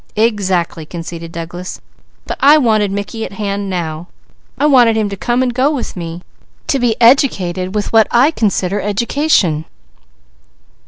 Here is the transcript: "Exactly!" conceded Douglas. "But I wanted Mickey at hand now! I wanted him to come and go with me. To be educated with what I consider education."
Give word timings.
"Exactly!" 0.15 0.83
conceded 0.83 1.31
Douglas. 1.31 1.79
"But 2.25 2.39
I 2.41 2.57
wanted 2.57 2.89
Mickey 2.89 3.23
at 3.23 3.33
hand 3.33 3.69
now! 3.69 4.07
I 4.57 4.65
wanted 4.65 4.95
him 4.97 5.09
to 5.09 5.15
come 5.15 5.43
and 5.43 5.53
go 5.53 5.69
with 5.69 5.95
me. 5.95 6.23
To 6.69 6.79
be 6.79 6.99
educated 6.99 7.75
with 7.75 7.93
what 7.93 8.07
I 8.09 8.31
consider 8.31 8.81
education." 8.81 9.65